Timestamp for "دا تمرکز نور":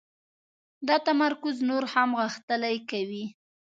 0.87-1.83